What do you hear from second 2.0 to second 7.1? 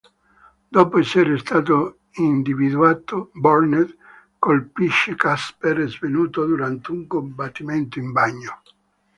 individuato, Burnett colpisce Casper svenuto durante un